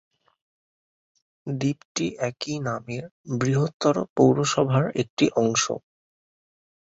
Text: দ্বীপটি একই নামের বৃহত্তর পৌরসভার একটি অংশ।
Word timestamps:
দ্বীপটি 1.47 2.05
একই 2.29 2.55
নামের 2.67 3.03
বৃহত্তর 3.39 3.95
পৌরসভার 4.15 4.85
একটি 5.01 5.25
অংশ। 5.37 5.63